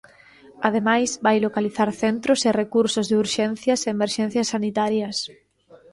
Ademais, 0.67 1.09
vai 1.25 1.37
localizar 1.39 1.89
centros 2.03 2.39
e 2.49 2.51
recursos 2.61 3.05
de 3.07 3.15
urxencias 3.23 3.79
e 3.83 3.89
emerxencias 3.97 4.47
sanitarias. 4.53 5.17